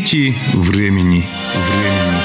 [0.00, 1.26] Нити времени.
[1.76, 2.20] Времени.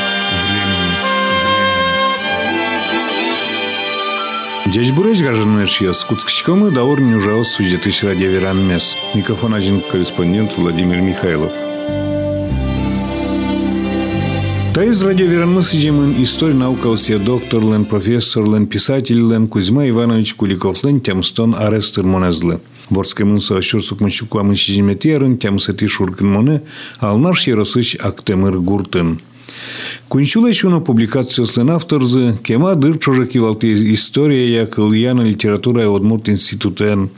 [4.67, 8.95] Дядь Бурыч гажанмершия скутскичкомы даур нюжаос сюжетыш радиоверанмес.
[9.13, 11.51] Микрофон один корреспондент Владимир Михайлов.
[14.73, 20.81] Таиз радиоверанмыс жемын история наука усе доктор лен профессор лен писатель лен Кузьма Иванович Куликов
[20.85, 22.61] лен темстон арестер монезлы.
[22.90, 26.62] Ворская мынса шурсук мачуква мыншижиметерын темсети шуркин моне
[26.98, 29.20] алнар шеросыч актемыр гуртын.
[30.07, 37.09] Кунчула шуна публикацияслен авторзы, кема дыр чужаки валты история я кыльяна литература одмурт институтен.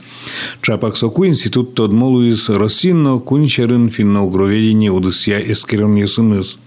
[0.62, 6.58] Чапак соку институт тодмолуис Росинно кунчерын финно-угроведение удысья эскерон ясыныз.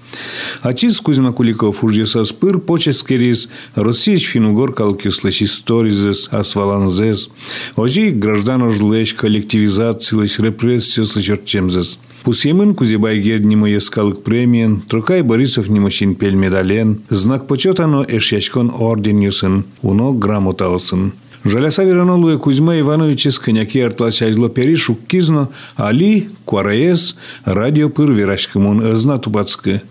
[0.62, 7.30] Ачис Кузьма Куликов ужесас пыр поческерис Россияч финугор калкюслэч историзес асваланзес.
[7.76, 11.98] Ожи граждан ожлэч коллективизациялэч репрессияслэч орчемзес.
[12.24, 19.20] Пусемын Кузебай герднимо ескалык премиен, Трукай Борисов немощин пель медален, знак почета но эшячкон орден
[19.20, 21.14] юсын, уно грамоталсын.
[21.44, 29.18] Жаляса веранолуя Кузьма Иванович с коняки артлачайзло пери шуккизно, али, куараес, радио пыр верашкамун ызна
[29.18, 29.82] тупацкы.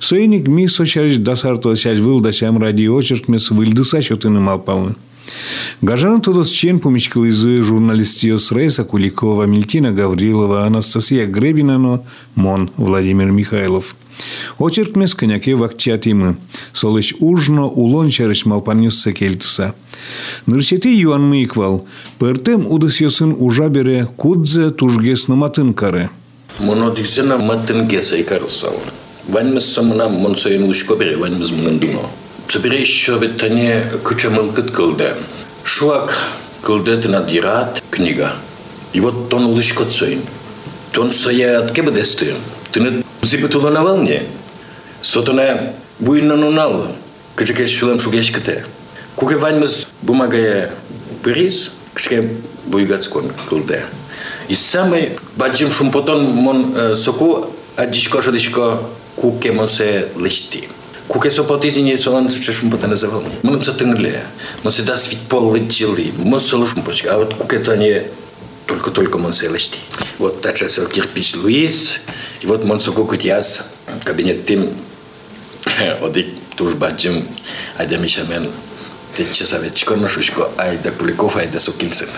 [0.00, 4.96] Сойник ми сочарич дасартлачайз выл дасям радио очеркмес выльдыса чотыны малпамы.
[5.82, 12.02] Гажан Тодос Чен помечкал из журналистиос Рейса Куликова, Мельтина Гаврилова, Анастасия Гребинано,
[12.34, 13.96] Мон Владимир Михайлов.
[14.58, 16.36] Очерк мес коняке вакчатимы.
[16.72, 19.74] Солыч ужно улон чарыч малпанюс секельтуса.
[20.46, 21.86] Нырсети юан мыйквал.
[22.18, 26.10] Пертем удысьосын ужабере кудзе тужгес наматын каре.
[26.58, 28.74] Монодиксена матын геса икарусал.
[29.28, 32.00] Ваньмес самына монсоен лучко бере, ваньмес мындуно.
[32.48, 35.14] Соберещу беттане кучамылкыт кылды.
[35.64, 36.16] Шуак
[36.62, 38.32] кылды тынадират книга.
[38.94, 40.22] И вот тон лучко цойн.
[40.92, 42.34] Тон соя от кебедесты.
[42.70, 44.22] Тыны зипытула на волне.
[45.02, 46.86] Сотона буйна нунал.
[47.34, 48.64] Кычекеш шулам шугешкате.
[49.16, 50.70] Куке ваньмыз бумагая
[51.22, 52.30] пырис, кычке
[52.66, 53.82] буйгацкон кылды.
[54.48, 58.80] И самый баджим шумпотон мон соку адишко шадишко
[59.16, 60.68] куке монсе листи.
[61.08, 63.22] Куке со потизини солан се чешум пота не завал.
[63.42, 64.24] Мон се тънгле.
[64.64, 66.12] Мон се да свит пол летили.
[66.18, 67.14] Мон се лошум почка.
[67.14, 68.02] А вот куке то не
[68.66, 69.78] только-только мон се лещи.
[70.18, 72.00] Вот тача се кирпич Луис.
[72.42, 73.62] И вот мон се кукут яс.
[74.04, 74.68] Кабинет тим.
[76.02, 77.28] Оди туж баджим.
[77.78, 78.48] Айда мишамен.
[79.14, 80.48] Те часа вече корно шушко.
[80.58, 82.08] Айда Куликов, айда Сокилсен.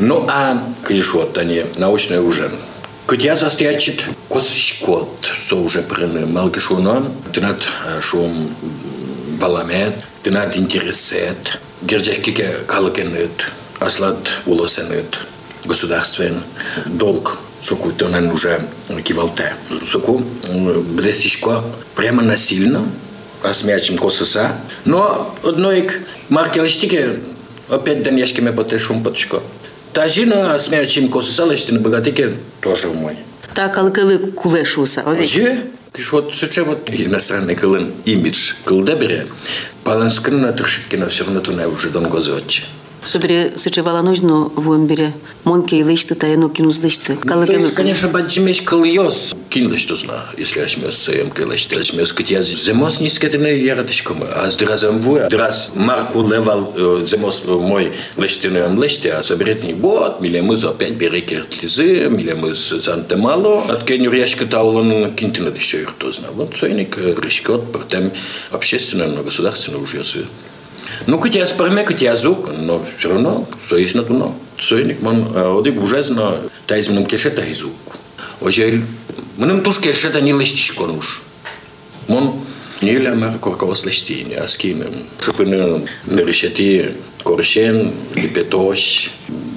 [0.00, 2.50] Ну, а, кажешь, вот они, научный ужин.
[3.12, 7.68] Кутя застячит косшкот, со уже прыны малкишуно, тынат
[8.00, 8.48] шум
[9.38, 13.48] баламет, тынат интересет, герджекике калыкенет,
[13.80, 15.18] аслат улосенет,
[15.66, 16.42] государствен
[16.86, 18.66] долг соку тонен уже
[19.04, 19.52] кивалте.
[19.86, 21.62] Соку бдесишко
[21.94, 22.82] прямо насильно,
[23.42, 24.52] а смячим косаса,
[24.86, 25.90] но одной
[26.30, 27.18] маркелештике
[27.68, 29.04] опять даньяшкиме потешум
[29.92, 30.00] потшко.
[30.00, 33.16] Та жина смячим косаса лештин богатике тоже мой.
[33.54, 35.28] Та калкали кулешуса, овек.
[35.28, 35.58] Же?
[35.92, 39.26] Киш вот суче вот иностранный кылын имидж кылда бере.
[39.84, 42.62] Паланскын на все равно туна уже дон гозочи.
[43.04, 45.12] Собери сычевала нужно в Умбере.
[45.44, 47.18] Монке и лышты, та ену кинус лышты.
[47.24, 49.34] Ну, есть, конечно, баджимеш кыльос.
[49.50, 51.76] Кинлы что зна, если ашмес саем кылышты.
[51.76, 54.22] Ашмес кытья земос не скетины яратышком.
[54.22, 55.28] А с дразом вуя.
[55.28, 56.72] Драз марку левал
[57.04, 59.08] земос мой лыштыны он лышты.
[59.10, 63.64] А соберет не вот, миле мы за опять береки тлизы, миле мы занте мало.
[63.64, 66.28] От кеню ряшка таулан кинтина еще их то зна.
[66.34, 67.64] Вот сойник рышкот,
[68.52, 69.22] общественно, но
[70.92, 74.32] государственно уже ну, кутя спорме, кутя звук, но все равно, стоишь на туно.
[74.58, 76.36] Сойник, мон, оди ужасно,
[76.66, 77.72] та из мном кешета и звук.
[78.40, 78.82] Оже,
[79.36, 81.22] мном туш кешета не лестиш конуш.
[82.08, 82.34] Мон,
[82.80, 84.84] не ля мэр коркова слещти, не аскин.
[85.20, 89.10] Шупыны нарышати коршен, липетош.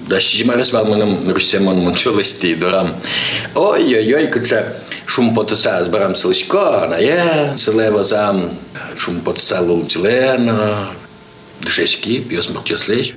[0.07, 2.95] Да шижмарес вал мном нарыше мон мон чолести дорам.
[3.55, 8.51] Ой-ой-ой, кутя, шум потаса с барам слышко, на я, селева зам,
[8.97, 10.87] шум потаса лулчилена,
[11.65, 13.15] Дышечки, пьес мартюслей.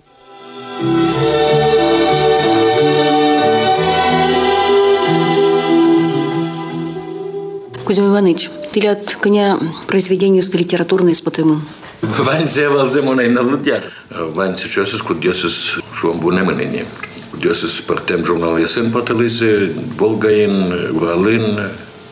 [7.85, 11.61] Кузьма Иванович, ты от коня произведению с литературной испытыму?
[12.01, 13.83] Вань зевал земонай на лудяр.
[14.11, 16.87] Вань сейчас скудесыз шуам бунеманини.
[17.31, 21.69] Кудесыз партем журнал ясен поталисе, Волгаин, Уралын,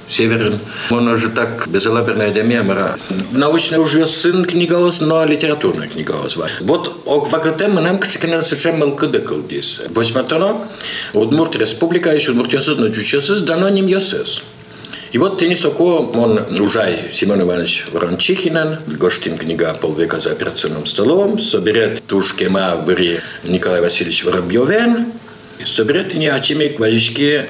[0.08, 0.58] Северин.
[0.90, 2.96] Он уже так безалаберная демемра.
[3.32, 6.38] Научно уже сын книгаос, но литературная книгаос.
[6.60, 9.82] Вот ок вакатем нам кчеканен сечем мелкыды кылдис.
[9.90, 10.58] Восьматано,
[11.12, 14.42] Удмурт республика, еще Удмурт йосыз, но чучосыз, дано ним йосыз.
[15.12, 22.02] И вот Тенисоко, он Ружай Семен Иванович Ворончихинен, Гоштин книга «Полвека за операционным столом», соберет
[22.06, 25.06] Тушкема Бери Николай Васильевич Воробьевен,
[25.64, 27.46] соберет не очимик вазички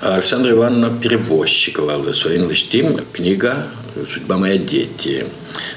[0.00, 3.66] Александра Ивановна Перевозчикова, своим листим книга
[4.08, 5.26] «Судьба моя дети».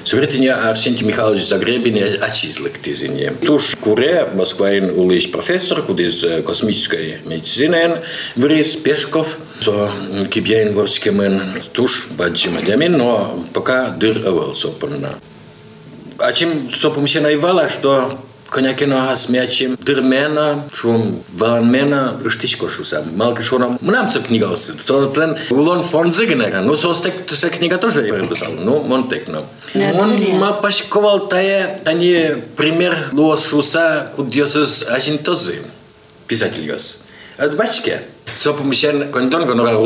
[0.04, 3.32] Съвретение Арсентий Михайлович Загребин отчислок тизине.
[3.44, 7.98] Туш куре Москваин улыш профессор, кудис космической медицины,
[8.36, 9.90] врис Пешков, со
[10.30, 11.40] кибьяин ворскемен,
[11.72, 15.14] туш баджимадямин, но пока дыр авал сопорна.
[16.18, 23.04] А чем сопомщена Ивала, что Конякино смячим дырмена, шум валанмена, штичко шусам.
[23.16, 24.72] Малка шуном мнамца книга ос.
[24.84, 26.48] Сотлен улон фон зыгне.
[26.62, 28.52] Ну состек тse книга тоже переписал.
[28.52, 29.44] Ну монтекно.
[29.74, 35.62] Он ма пашковал тае, они пример луос шуса кудиосыз ажинтозы.
[36.26, 37.04] Писатель йос.
[37.36, 38.02] Азбачке.
[38.34, 39.76] Сопомщен кондон гонора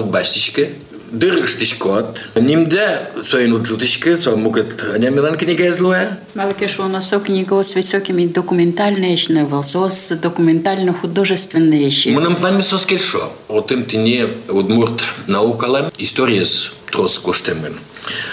[1.11, 6.19] рудбаштичке дырыштишкот, нимде соин учутишке, со мукет анямилан книга излуя.
[6.35, 12.11] Малкеш у нас книга с высокими документальные ещё волсос, документально-художественные ещё.
[12.11, 13.33] Мы нам вами соскельшо.
[13.49, 17.79] Вот им ты не удмурт наукалем, история с трос коштемен.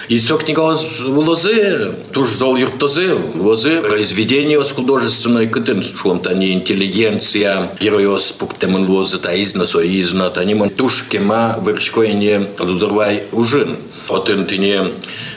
[0.09, 7.71] И все книга лозы, туж зол юртозы, лозы, произведение с художественной кытын, шум-то не интеллигенция,
[7.81, 12.43] герой с пуктемен лозы, та изна, со изна, та не мон туж кема, выршкой не
[12.59, 13.77] лудорвай ужин.
[14.09, 14.83] Вот им ты не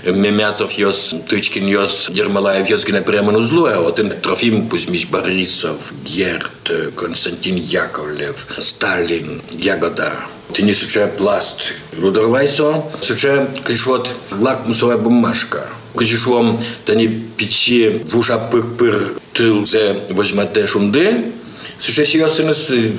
[0.04, 6.70] Мемятов йос, Тычкин йос, Ермолаев йос гене прямо узлуя, вот им Трофим Кузьмич Борисов, Герт,
[6.96, 10.12] Константин Яковлев, Сталин, Ягода,
[10.52, 11.74] Ты не сучая пласт.
[12.00, 15.66] Рудорвайсо, сучая кишвот лакмусовая бумажка.
[15.98, 21.39] Кишвом тани печи вуша пыр-пыр тыл зе возьмате шунды, Суча сиосинус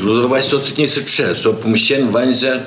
[0.02, 2.62] рудорвайсо тут не суча, со помещен ванзя,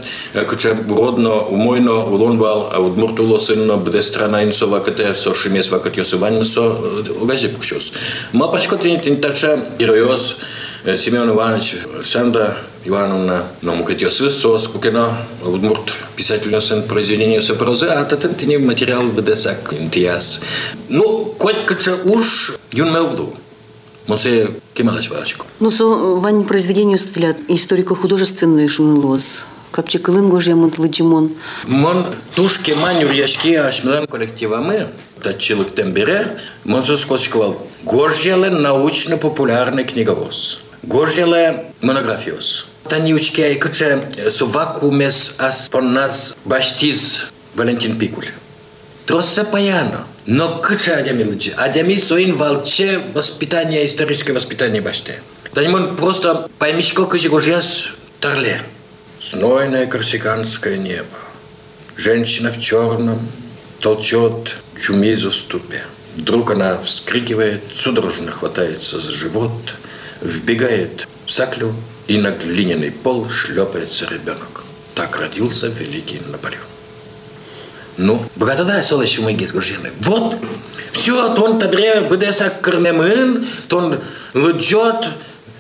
[0.48, 5.98] куча родно, умойно, улонвал, а вот муртуло сынно, бде страна инсова кате, со шимес вакат
[5.98, 6.76] йосы ваннусо,
[7.22, 7.94] угази пукшос.
[8.34, 10.38] Ма пачко ты не тача, героёс,
[10.98, 17.58] Семен Иванович, Александра Ивановна, но му като се сос кукена удмурт писателя сен произведение се
[17.58, 20.42] проза, а татен ти не материал бъде сак интияс.
[20.90, 21.04] Но
[21.38, 23.34] кот кача уж юн меуглу.
[24.09, 25.47] Но се кемалаш вашко.
[25.61, 29.47] Ну, со вань произведению стилят историко-художественный шумелос.
[29.71, 31.33] Капче кылын гожья монтлыджимон.
[31.67, 34.87] Мон туш кеманю ряшки ашмилан коллективами,
[35.23, 37.67] тачилык тембере, мон сос косиквал.
[37.83, 40.61] Гожьяле научно-популярный книговоз.
[40.83, 42.67] Гожьяле монографиос.
[42.89, 48.27] Таниучки айкаче со вакуумес ас пон нас баштиз Валентин Пикуль.
[49.07, 50.07] Тросса паяно.
[50.27, 51.53] Но кыча адямилыджи.
[51.57, 55.21] Адями соин волче воспитание, историческое воспитание баште.
[55.53, 57.89] Танимон просто поймишь, сколько же гожьяс
[58.21, 58.63] тарле.
[59.21, 61.19] Знойное корсиканское небо.
[61.97, 63.21] Женщина в черном
[63.81, 65.83] толчет чумизу в ступе.
[66.17, 69.75] Вдруг она вскрикивает, судорожно хватается за живот,
[70.21, 71.75] вбегает в саклю,
[72.07, 74.65] и на глиняный пол шлепается ребенок.
[74.95, 76.74] Так родился великий Наполеон.
[77.97, 79.91] Ну, богатада солощи мои сгружены.
[80.01, 80.37] Вот,
[80.93, 83.99] все, тон табре бедеса корнемын, тон
[84.33, 85.11] лыджет,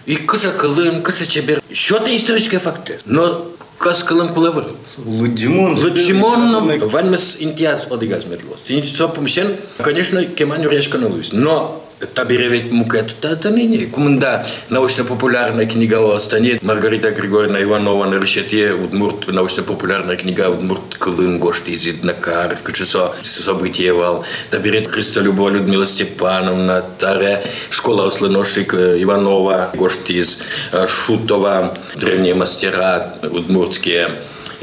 [0.06, 1.62] и кыча кылым, кыча чебер.
[1.70, 2.98] Это исторические факты.
[3.04, 4.66] Но kas кылым пулавыр.
[5.04, 5.78] Лудимон.
[5.78, 8.60] Лудимон, ванмес интиас одигас метлос.
[8.90, 11.32] Со помещен, конечно, кеманю решка налуис.
[11.32, 11.83] Но
[12.14, 19.28] табиревет мукет, это не Кумында научно-популярная книга о Астане, Маргарита Григорьевна Иванова на решете, Удмурт,
[19.28, 27.42] научно-популярная книга Удмурт Кылын Гошти из Иднакар, Кучесо события вал, табирет Христолюбова Людмила Степановна, Таре,
[27.70, 30.42] школа Ослыношик Иванова, Гошти из
[30.88, 34.08] Шутова, древние мастера удмуртские,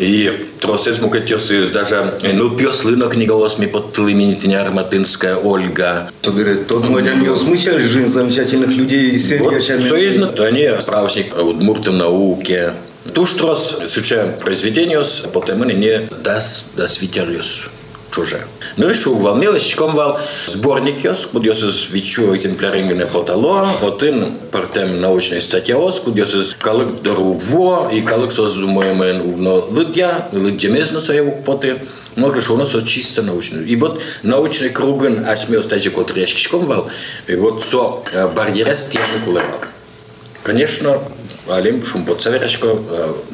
[0.02, 6.10] и тросец мукатёсы даже ну пёслы книга осми под имени Арматынская Ольга.
[6.24, 9.88] Говорит, тот младян не смысл жизнь замечательных людей с сердечами.
[9.88, 12.72] Союзно, они справочник удмуртом науки.
[13.14, 17.70] Туш трос суча произведениос, потом они не даст даст витериус
[18.12, 18.46] чуже.
[18.78, 23.78] Ну и шук вал мелочком вал сборник йос, куд йос из вичу экземпляринга не потало,
[23.82, 29.56] один партем научная статья ос, куд йос из калык дорубво, и калык сос зумоемен угно
[29.56, 31.80] лыдя, лыдя местно соевук поты,
[32.16, 33.60] много что у нас чисто научно.
[33.60, 36.90] И вот научный круган, а смел статья кот речком вал,
[37.28, 38.04] и вот со
[38.36, 39.62] барьерес технику левал.
[40.44, 41.00] Конечно,
[41.48, 42.78] алим шум подсаверашко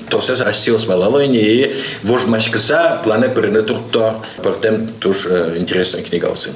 [0.09, 5.25] тосес асиос малалойни и вожмашкаса плане перенетурто партем туш
[5.57, 6.53] интересная книга усын.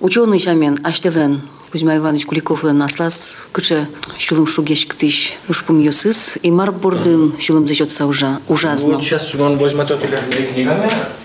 [0.00, 3.86] Ученый шамен аштелен Кузьма Иванович Куликовлен наслас кычы
[4.16, 8.94] шулым шугеш ктыш ушпум йосыс и мар бордын шулым зачетса уже ужасно.
[8.94, 10.06] Ну, сейчас он возьмет эту
[10.54, 10.70] книгу.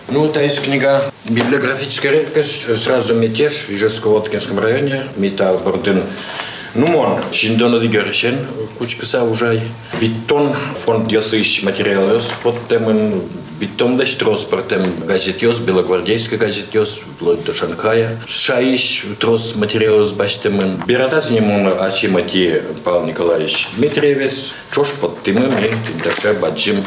[0.10, 5.58] Ну, это есть книга библиографическая редкость, сразу мятеж в Ижевско-Воткинском районе, Мита
[6.76, 8.38] Ну, мон, шиндона дигершен,
[8.78, 9.62] кучка са ужай.
[10.00, 13.22] Биттон фонд ясыш материалос под темен
[13.60, 18.18] Биттон да трос партем газетиос, белогвардейская газетиос, вплоть до Шанхая.
[18.28, 20.82] Шаиш трос материалос баштемен.
[20.88, 24.56] Биратаз нему ачимати Павел Николаевич Дмитриевец.
[24.74, 26.84] Чош под тымым и тиндака баджим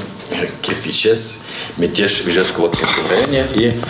[0.62, 1.38] кефичес
[1.76, 3.46] мятеж в Ижевско-Воткинском районе.
[3.54, 3.80] И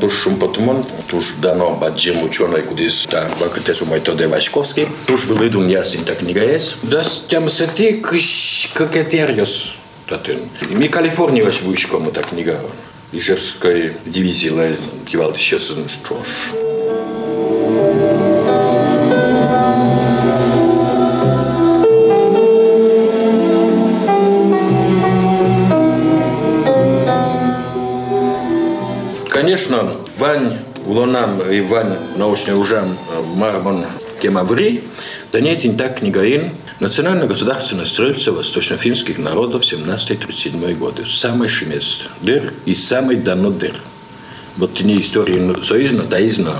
[0.00, 4.88] туш шум потумон, туш дано баджим ученый, кудис та бакатесу Майтоде Вачковский.
[5.06, 6.76] Туш вылыдун ясен так книга есть.
[6.82, 9.76] Да с тем сети кыш какетериос.
[10.08, 10.48] Татын.
[10.70, 12.58] Ми Калифорния вышком эта книга.
[13.12, 15.70] Ижевской дивизии кивал еще с
[29.58, 32.96] Конечно, Вань Улонам и Вань научный ужам
[33.34, 33.86] Марбон
[34.22, 34.84] Кемаври,
[35.32, 41.04] да нет, не так книгаин, Национально-государственное строительство восточно-финских народов 17-37 годы.
[41.06, 43.74] Самый шимец дыр и самый дано дыр.
[44.58, 46.52] Вот не истории соизна, таизна,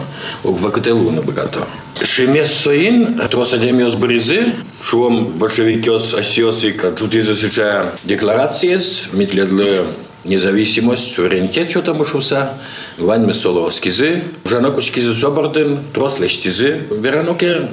[0.42, 1.68] вакателу на богато.
[2.02, 9.86] Шимес соин, трос адемиос бризы, шуом большевикиос асиос и качутизы сыча декларациес, митледлы
[10.24, 12.54] независимость, суверенитет, что там ушуса,
[12.98, 17.68] вань месолова скизы, жанок скизы собордын, трос лештизы, вераноке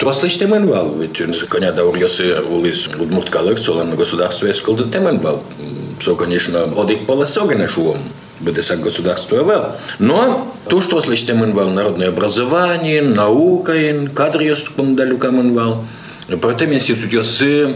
[0.00, 5.44] Трослыш темен вал, ведь коня да урьосы улис удмурт калык, солан государство эсколды темен вал.
[6.00, 7.96] Все, конечно, одик полосогане шуом
[8.40, 9.76] БДС государство вел.
[10.00, 13.74] Но то, что слышь темен вал, народное образование, наука,
[14.12, 15.84] кадры есть кумдалю камен вал.
[16.40, 17.72] Протем институт ясы,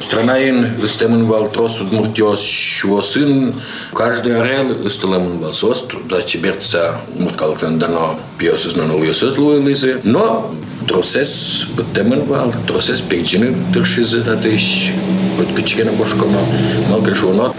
[0.00, 3.54] страна ин истемен вал трос удмуртиос шво сын,
[3.92, 10.00] каждый арел истемен вал сост, да чеберца мурткалктен дано пиосыз нанул ясыз луэлизы.
[10.04, 10.52] Но
[10.88, 14.90] тросес темен вал, тросес пекчины тыршизы татыш,
[15.36, 16.40] вот кичкена бошконо,
[16.88, 17.54] малгрешоно.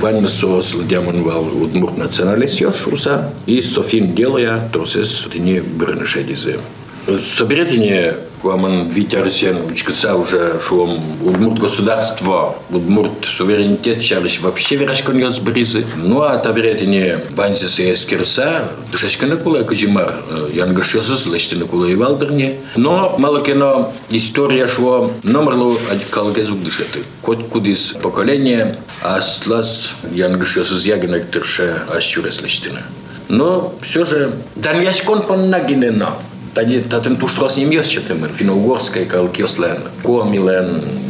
[0.00, 6.58] Вань сос лдямын вал удмурт националист ёш уса, и софин делая тросес тени бирнышедизы.
[7.07, 15.85] Соберетине Куаман Витярсен, учкаса уже шуом Удмурт государство, Удмурт суверенитет, чарлись вообще верашкон йос бризы.
[15.95, 20.13] Ну а таберетине банзис и эскерса, душашкана кула кузимар,
[20.53, 22.57] янгаш йосус, лештина кула и валдерне.
[22.75, 25.77] Но малакено история шуо номерлу
[26.09, 26.99] калгезук дышеты.
[27.21, 32.81] Кот кудис поколение, а слас янгаш йосус ягинек терше ащурес лештина.
[33.29, 36.15] Но все же, дан яшкон поннагинено.
[36.54, 40.66] Тоді татим ту штрос ним є ще тимир, фіно-угорський калкіослен, комілен,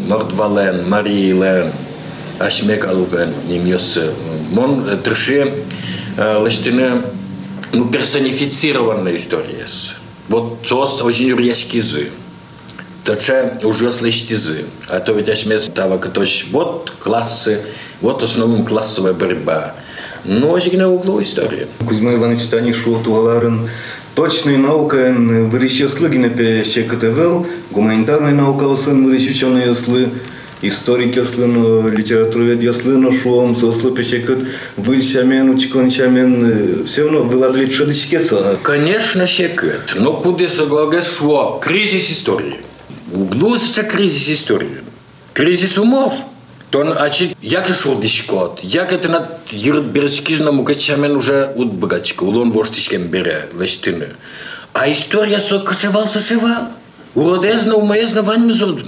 [0.09, 1.71] мордвален, марійлен,
[2.39, 3.99] ашмекалвен ним йос.
[4.53, 5.53] Мон треши
[6.19, 6.93] лештине
[7.73, 9.67] ну, персонифицированная история.
[10.29, 12.11] Вот тост очень юрьяшкизы.
[13.05, 14.65] Точе уже слыштизы.
[14.89, 17.61] А то ведь ашмес тава катош вот классы,
[18.01, 19.75] вот основном классовая борьба.
[20.25, 21.69] Ну, очень на углу история.
[21.87, 23.69] Кузьма Иванович Станишев, Туаларын,
[24.16, 30.10] Точной наукой выращил слыгина пе КТВЛ, гуманитарной наука сын выращил яслы,
[30.62, 34.40] историк яслын, литературовед яслын, шуом, сослы пешекет,
[34.76, 38.60] выльчамен, учкончамен, все равно было для шедычкеса.
[38.64, 42.58] Конечно, шекет, но куда согласен, что кризис истории.
[43.14, 43.58] Углу
[43.90, 44.78] кризис истории.
[45.34, 46.14] Кризис умов–
[46.72, 53.10] то ачи як шол дишкот, як это на юрберчкизному качамен уже от богачка, улон воштишкем
[53.10, 54.08] бере лештины.
[54.74, 56.70] А история со кочевал сочевал.
[57.14, 58.84] Уродезно, умеезно, вань мизод.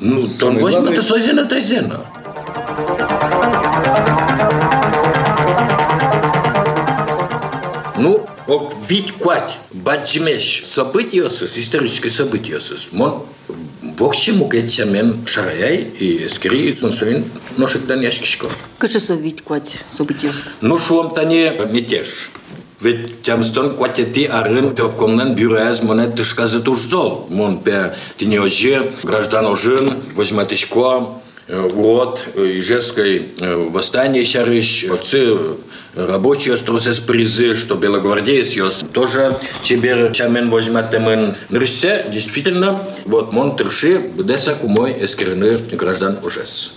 [0.00, 2.00] Ну, то он возьмет это созина, тазена.
[7.98, 12.58] Ну, ок вид квать, баджимеш, события, историческое событие,
[12.90, 13.22] мон
[13.98, 17.24] Вокси мукется мен шараяй и скири и тунсуин
[17.56, 18.48] ношек даняшкишко.
[18.78, 20.52] Кыше совить куать событиос.
[20.60, 22.30] Ну шулам тане мятеж.
[22.80, 27.28] Ведь тямстон кватети арын тёпкомнан бюраяз моне тышказы турзол.
[27.30, 33.26] Мон пе ты тинеоже, граждан ожин, возьматышко, Вот, Ижевской
[33.70, 35.36] восстание шарыш, отцы
[35.94, 41.34] рабочие остался с призы, что белогвардеец ёс тоже теперь чамен возьмет темен.
[41.50, 46.74] Нрысе, действительно, вот мон терши, бдеса кумой эскерны граждан ужас.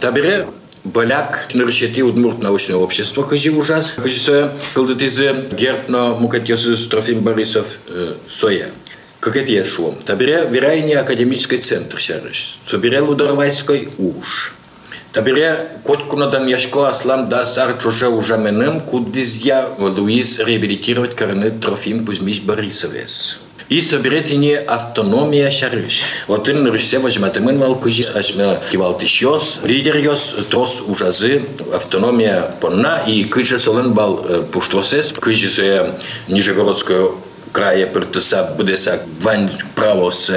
[0.00, 0.48] Табере
[0.82, 7.66] Боляк ныршети удмурт научное общество, кажи ужас, кажи соя, кылдытизы гертно мукатьёсы Трофим Борисов
[8.28, 8.70] соя.
[9.24, 9.94] Как это я шло?
[10.04, 12.58] Табере верайне академический центр шарыш.
[12.66, 14.52] Собере лударвайской уж.
[15.14, 22.42] Табере коткунадан яшко аслам да сар чуже ужаменым, кудиз я Луиз реабилитировать карны Трофим Кузьмич
[22.42, 23.40] Борисовец.
[23.70, 26.02] И соберет не автономия шарыш.
[26.28, 33.24] Вот ин рысе возьматымын мал кыжи ашме кивалтышьос, лидер йос трос ужазы автономия понна и
[33.24, 34.16] кыжи солын бал
[34.52, 35.94] пуштосес, кыжи се
[36.28, 37.23] Нижегородскую
[37.54, 40.30] крае пыртыса будеса вань правос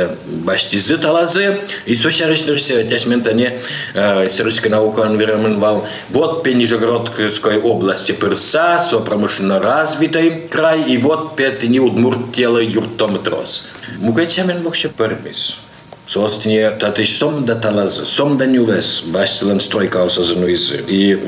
[0.46, 3.60] баштизы талазы и со шарышлырсе тяжментане
[4.32, 11.36] серыская наука анвермен вал вот пе Нижегородской области пырса со промышленно развитой край и вот
[11.36, 13.68] пет не удмуртела юртометрос.
[13.98, 15.67] Мукачамен вообще пермис.
[16.08, 20.82] Собственно, татыш сом да талаз, сом да нюлес, баштилен стройка осозануизы.
[20.88, 21.20] И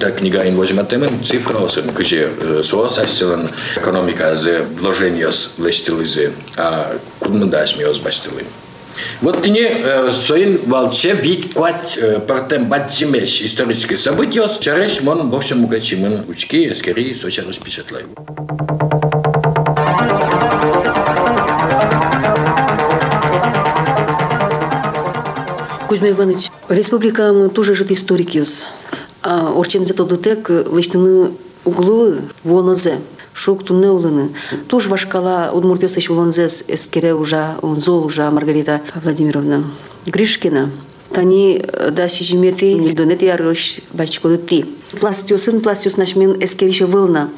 [0.00, 2.32] та книга ин возьматемен цифра осен, кыже
[2.64, 8.42] соос астилен экономика зе вложения с лештилизы, а кудмандаш миос баштилы.
[9.20, 9.70] Вот тине
[10.12, 17.42] соин валче вид квать партем баджимеш историческое событие, чареш мон бовше мукачимен учки, скорее соча
[17.46, 18.08] распечатлаю.
[25.94, 28.66] Кузьма Иванович, республика тоже жит историкиус.
[29.22, 31.30] А орчем за тодутек лыштыны
[31.64, 32.98] углы вонозе.
[33.32, 34.30] Шук туне улыны.
[34.66, 39.62] Туж вашкала удмуртёс еще улонзес эскере уже, унзол уже Маргарита Владимировна
[40.06, 40.72] Гришкина.
[41.14, 44.64] Тани да сижимети лидонет ярыш бачкоды ти.
[45.00, 47.30] Пластиосын пластиос нашмен эскерише вылна.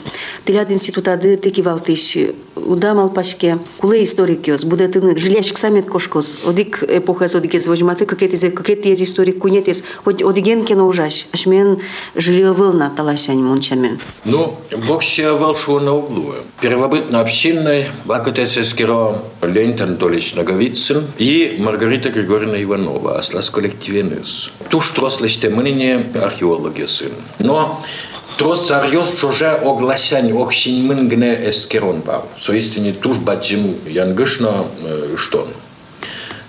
[0.44, 2.16] Тилят институтады теки валтиш.
[2.54, 3.58] Удам алпашке.
[3.78, 4.64] Куле историкиос.
[4.64, 6.38] Буде тыны жиляшк самет кошкос.
[6.46, 9.84] Одик эпохас одикес возьматы какетизе какетиез историк кунетес.
[10.04, 11.26] Хоть одиген кено ужаш.
[11.32, 11.78] Ашмен
[12.14, 13.98] жилио вылна талашань мончамен.
[14.24, 16.34] Ну, вообще волшебно на углу.
[16.60, 24.50] Первобытно общинной Акатец Эскеро Леонид Анатольевич Наговицын и Маргарита Григорьевна Иванова, Аслас коллективеныз.
[24.70, 27.12] Туш трослыште мынине археология сын.
[27.38, 27.82] Но
[28.38, 32.24] Трос арьос чуже оглашань охшин мынгне эскерон бав.
[32.38, 34.66] Соистине туш баджим янгышно
[35.16, 35.48] штон.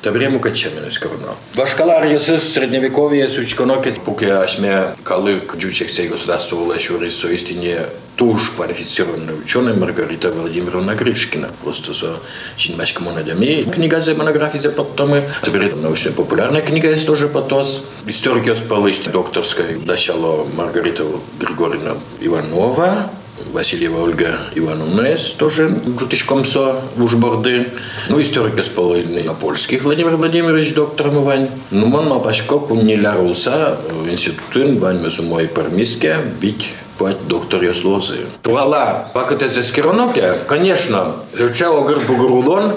[0.06, 1.34] Табрему качемен эскерно.
[1.56, 9.74] Башкала арьосы средневековье сучконокет пуке ашме калык джучек сей государство улашурис соистине туж квалифицированная ученая
[9.74, 11.48] Маргарита Владимировна Гришкина.
[11.62, 12.16] Просто со
[12.56, 13.62] чинмашка монадями.
[13.62, 15.22] Книга за монографии за потомы.
[15.42, 17.84] Теперь научно-популярная книга есть тоже потос.
[18.06, 21.04] Историки спалыш докторской начало Маргарита
[21.38, 23.10] Григорьевна Иванова.
[23.53, 27.67] Васильева Ольга Ивановна есть тоже жутичком со ужборды.
[28.09, 31.49] Ну, историк спалыш на польских Владимир Владимирович доктор Мувань.
[31.71, 33.77] Ну, мон мапашко куннилярулса
[34.09, 38.17] институтын бань мой пармиске бить пать доктор Яслозы.
[38.41, 42.75] Туала, пакете за скироноке, конечно, лючало грбу грулон,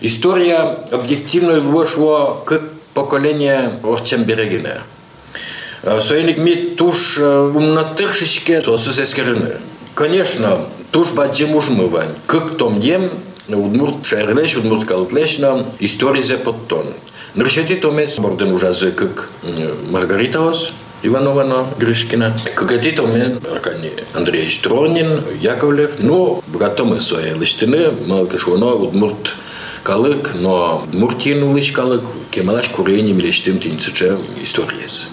[0.00, 2.60] история объективно вошла к
[2.94, 4.80] поколению Орчем Берегине.
[6.00, 9.56] Союзник ми туш умнатыршечке сосысе скирины.
[9.98, 10.60] Конечно,
[10.92, 12.14] туш баджим ужмывань.
[12.26, 13.10] Как том ем,
[13.48, 16.86] удмурт шайрлеш, удмурт калтлешна, история за подтон.
[17.34, 19.28] Нршети томец борден ужазы, как
[19.90, 20.70] Маргаритаос,
[21.02, 22.32] Ивановна Гришкина.
[22.54, 25.94] Какати мен Аркадий Андреевич Тронин, Яковлев.
[25.98, 29.34] Ну, братом своей листины, малкашвоно, удмурт
[29.82, 35.08] калык, но муртин улыч калык, кемалаш курени милештим тинцуча историес.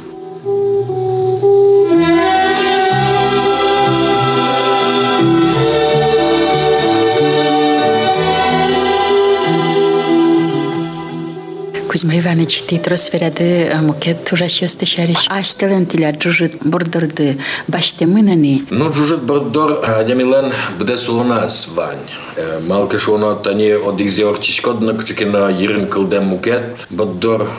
[12.05, 15.25] Измайване чити тросферяды мукет тужащёсты шариш.
[15.27, 18.61] Аштылын тиля джужит бордорды башты мынаны.
[18.69, 21.97] Ну джужит бордор демилен буде сулуна свань.
[22.37, 26.85] Е, малка шуно тани от игзеор чишкодна кучкина ерин кылдем мукет.
[26.91, 27.49] Бордор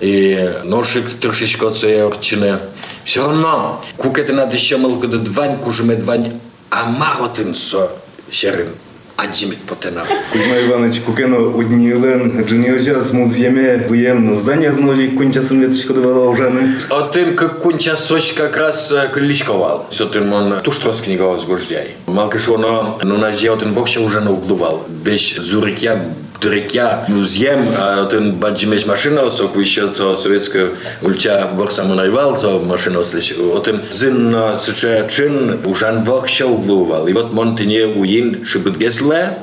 [0.00, 2.58] и е, ношик трешечко це орчине.
[3.04, 7.88] Все равно кукете надо еще да двань кужеме двань амаротын со
[8.32, 8.70] шерин.
[9.22, 10.06] Аджимит потенар.
[10.32, 16.78] Кузьма Иванович Кукено уднилен, джиниозяз муземе, буем здание зножи, кунчасым леточко давала ужаны.
[16.90, 19.86] А тим, как кунча соч как раз кличковал.
[19.90, 21.96] Все тим он туш трос книга возгождяй.
[22.06, 24.86] Малка шо на, ну на же один вокше уже на углувал.
[24.88, 26.02] Беш зурик я
[26.40, 30.70] Турекя музеем, а тын баджимеш машина, соку еще то советская
[31.02, 33.34] ульча борса мунайвал, то машина слышь.
[33.36, 37.06] Вот им зин суча чин ужан вах ще углувал.
[37.08, 39.38] И вот монтине уин шибыт гесле,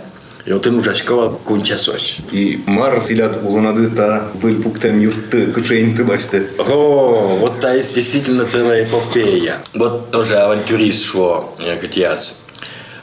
[0.46, 2.18] и вот им ужачкова кунча сош.
[2.32, 6.48] И мар тилят улунады та был пуктем юрты кучейнты башты.
[6.58, 9.58] О, вот та есть действительно целая эпопея.
[9.76, 12.36] Вот тоже авантюрист шло, Катяц.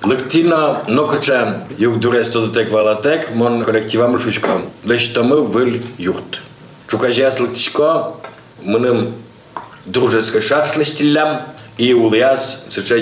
[0.04, 4.60] Лактина нокача юг дуреста до теква латек, мон колектива мушушка.
[4.84, 6.42] Лещамы выл юрт.
[6.88, 8.12] Чукажяс лактишко,
[8.62, 9.14] мыным
[9.86, 11.40] дружеска шар с лестилям
[11.78, 12.96] и улыяс сыча.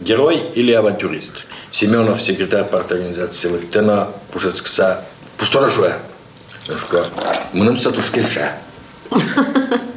[0.00, 1.44] Герой или авантюрист?
[1.70, 5.04] Семенов, секретарь парторганизации Лактина, Пушецкса.
[5.36, 5.98] Пушторашуя.
[7.52, 8.52] Мыным сатушкельша.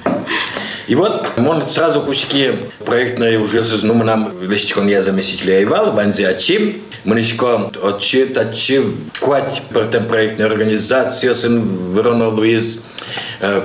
[0.87, 2.51] И вот, можно сразу куски
[2.85, 8.85] проектные уже с ну, нам листиком я заместитель Айвал, ванзи ачим, мнишко отчет, отчет,
[9.19, 12.85] квать партем проектной организации, сын Верона Луиз,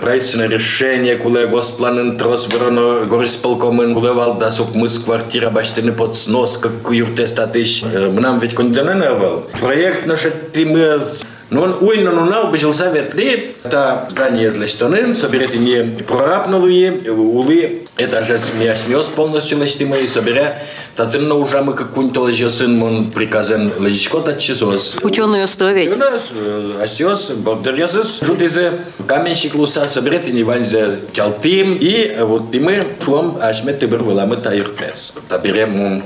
[0.00, 6.72] правительственное решение, куле госпланен трос Верона горисполкомен, куле валдасук мыс квартира баштины под снос, как
[6.90, 7.82] юрте статыш.
[7.82, 9.46] Нам ведь кондененервал.
[9.60, 11.00] Проект наш, мы
[11.52, 17.08] но он уйна ну нау бежал совет ли, это здание из лештонын, соберете не прорабнули,
[17.08, 20.58] улы, это же смея смес полностью лешти мои собере,
[20.96, 24.96] татын на уже мы какую-нибудь лежи сын, мон приказан лежишко тачисос.
[25.02, 25.92] Ученую оставить.
[25.92, 26.30] У нас
[26.80, 28.72] осес, бордерезес, жутизе,
[29.06, 34.36] каменщик луса, соберете не ванзе тялтим, и вот и мы шум, ашмет ты был мы
[34.36, 35.14] таиртес.
[35.28, 36.02] Таберем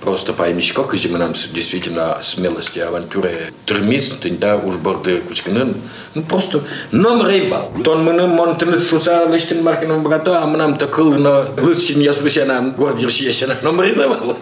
[0.00, 5.74] просто поймешь, как же мы нам действительно смелости, авантюры, термиз, тогда уж борды кучкины,
[6.14, 7.72] ну просто номер ивал.
[7.84, 12.12] Тон мы нам монтен шуса лиштин маркином богато, а мы нам такыл на лысин я
[12.12, 14.36] спустя нам гордир щесена номер ивал.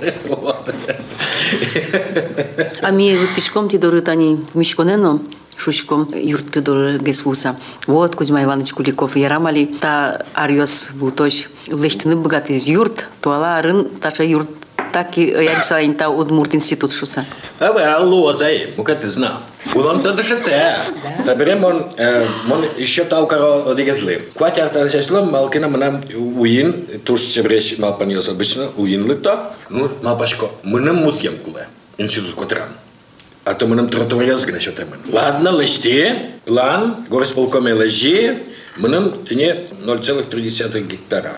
[2.82, 5.20] А ми вот пешком ти доры тани мишконено,
[5.56, 7.56] шучком юрты доры гесвуса.
[7.86, 14.24] Вот Кузьма Иванович Куликов ярамали та ариос вуточ лештины богат из юрт, туала рын таша
[14.24, 14.50] юрт
[14.96, 17.26] так и я писала инта удмурт институт шуса.
[17.58, 19.32] А вы алло, зай, ну как ты знал?
[19.74, 20.74] Улон то даже те.
[21.22, 21.84] Таберем он,
[22.50, 24.22] он еще тау каро одигезли.
[24.34, 30.96] Квати арта чешлом, малкина манам уин, туш чебреш малпаниос обычно, уин лыпта, ну малпашко, мынам
[30.96, 32.70] музьем куле, институт котран.
[33.44, 34.98] А то мынам тротуаряз гна що темен.
[35.12, 36.10] Ладно, лишти,
[36.46, 38.36] лан, горосполкоме лежи,
[38.78, 41.34] мынам тіне 0,3 гектара.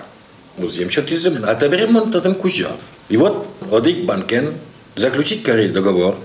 [0.58, 1.48] Музеем что ты земля.
[1.48, 2.68] А таберем он татам кузя.
[3.08, 4.54] И вот одик банкен
[4.96, 6.16] заключить корей договор,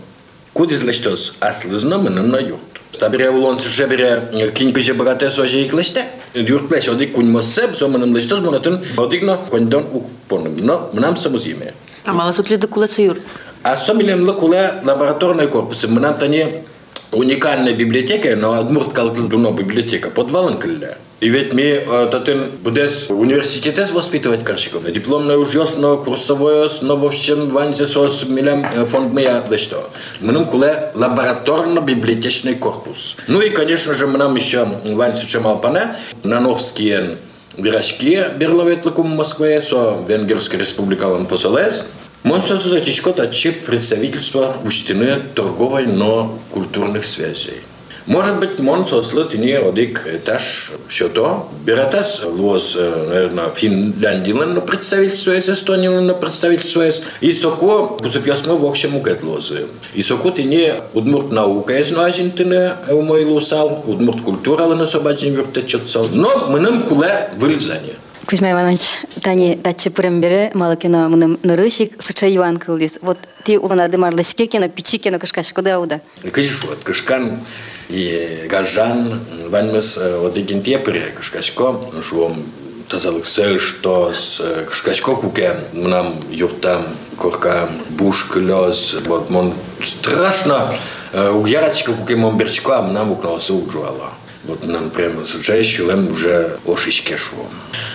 [0.54, 2.60] куда излечтос, а слызно мы на юрт.
[3.00, 6.06] Табере улон шебере кинь куже богате сожи и клеште.
[6.34, 10.58] Юрт клеш одик кунь мосеб, со мы лечтос монотын одикно кондон упонным.
[10.58, 11.74] Но нам самозиме.
[12.06, 13.22] А мало сутли до кулеса юрт.
[13.64, 15.88] А сомилем лакуле лабораторные корпусы.
[15.88, 16.64] Мы нам тане
[17.12, 20.98] уникальная библиотека, но Адмурт Калдуно библиотека, подвален кылля.
[21.24, 24.92] И ведь мы татын будес университетес воспитывать карщиков.
[24.92, 29.90] Дипломное ужьос, но курсовое, но в общем ванзе сос милям фонд мы да что.
[30.20, 33.16] Мы нам куле лабораторно-библиотечный корпус.
[33.30, 37.18] Ну и, конечно же, мы нам еще ванзе чемалпане, нановские
[37.58, 41.86] вирашки берловет лакум Москве, со Венгерская республика Ланпосалес.
[42.24, 47.62] Монстр затичкот отчип представительства учтены торговой, но культурных связей.
[48.09, 51.47] Может быть, мон сослат не одик этаж все то.
[51.67, 57.03] Бератас лос, наверное, Финляндилен на представительство с Эстонилен на представительство с.
[57.21, 59.67] И соко, пусапьясмо в общем угет лозы.
[59.93, 65.35] И соко ты не удмурт наука из нажинтыне у мой лусал, удмурт культура лена собачин
[65.35, 66.09] вертечетсал.
[66.11, 67.95] Но мы нам куле вылезание.
[68.25, 68.81] Кузьма Иванович,
[69.23, 72.99] тани датчы пырымбере малыкина мыным нырышик сыча Иван кылдис.
[73.03, 76.01] Вот ти уланады марлышке кена пичи кена кышкаш куда уда.
[76.33, 77.41] Кыжиш вот кышкан
[77.90, 79.20] и газан
[79.50, 82.46] ванмес одигин тепре кышкашко шуом
[82.90, 86.84] тазалык сэр что с кышкашко куке нам юртам
[87.18, 90.74] коркам буш клёс вот мон страшно
[91.14, 94.10] угярочка куке мон берчко нам укнался угжуала.
[94.46, 97.46] Вот нам прямо случайно лем уже ошишке шло.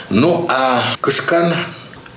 [0.08, 1.52] Ну, а кышкан,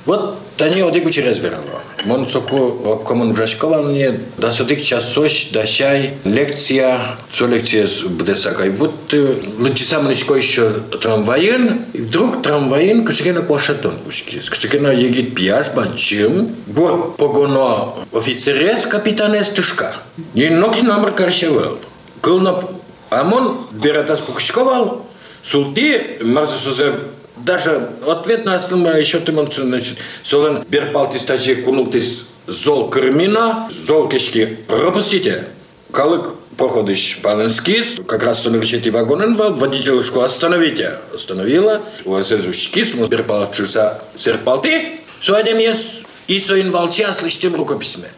[0.05, 1.80] вот тани одигу через верало.
[2.05, 6.99] Мон соку комун жашкова мне да содик часош да чай лекция,
[7.29, 8.69] цо лекция с бдесакай.
[8.69, 9.13] Вот
[9.59, 14.41] лучше сам ничко еще трамваен, и вдруг трамваен кышкена кошатон пушки.
[14.49, 19.95] Кышкена егит пьяш бачим, вот погоно офицерец капитанес тышка.
[20.33, 21.77] И ноги номер каршевал.
[22.21, 22.63] Кылна
[23.09, 25.05] Амон бератас покучковал,
[25.43, 26.93] султи, марса сузе
[27.37, 34.09] даже ответ на основа еще ты мон значит солен берпалти стачи кунутис зол кырмина зол
[34.09, 35.47] кешки пропустите
[35.91, 40.99] Калык проходишь Паненскис, как раз он решит и вагон вал, водительшку остановите.
[41.13, 48.09] Остановила, у вас из ушкис, мы перпалчуса серпалты, суадем ес, и соин волча слышим рукописьме.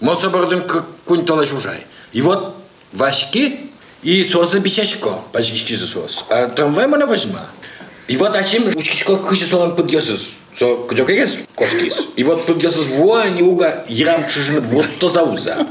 [0.00, 0.64] Мы собордым
[1.06, 1.86] кунь толаш ужай.
[2.12, 2.54] И вот
[2.92, 3.70] вашки
[4.02, 6.26] и соза бичачко, почти сос.
[6.28, 7.48] А трамвай мы возьма.
[8.06, 10.34] И вот очим учкичко кыşı солан подъезд.
[10.54, 12.06] Со кудёк егес кошкис.
[12.16, 15.66] И вот подъезд во не уга ярам чужин вот то зауза.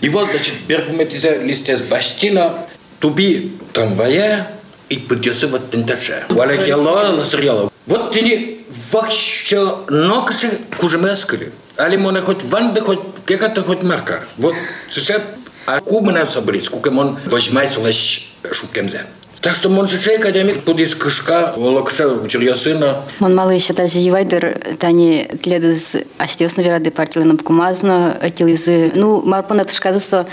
[0.00, 2.66] И вот, значит, берпуметизе листес баштина,
[2.98, 4.50] туби трамвая,
[4.88, 6.24] и подъезд вот тентача.
[6.28, 7.70] Валя келла ласырьяла.
[7.86, 11.52] Вот тени вообще нокши кужемескали.
[11.76, 14.24] Али моне хоть ванда, хоть какая-то хоть марка.
[14.36, 14.54] Вот
[14.90, 15.20] сейчас
[15.66, 19.02] а кубы собрать, сколько он возьмай слышь шукемзе.
[19.42, 23.02] Так что мон сучай академик тут из кышка, волокша учерьясына.
[23.18, 28.92] Мон малы даже евайдер тани тледыз аштиосно верады партиялы кумазно этилизы.
[28.94, 30.28] Ну, марпона тышказысо